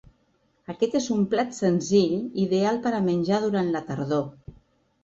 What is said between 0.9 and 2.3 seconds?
és un plat senzill